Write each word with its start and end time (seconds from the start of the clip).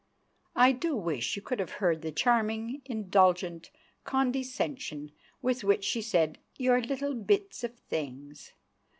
I 0.55 0.71
do 0.71 0.95
wish 0.95 1.35
you 1.35 1.43
could 1.43 1.59
have 1.59 1.73
heard 1.73 2.01
the 2.01 2.11
charming, 2.11 2.81
indulgent 2.85 3.69
condescension 4.03 5.11
with 5.43 5.63
which 5.63 5.83
she 5.83 6.01
said 6.01 6.39
"your 6.57 6.81
little 6.81 7.13
bits 7.13 7.63
of 7.63 7.75
things"! 7.77 8.51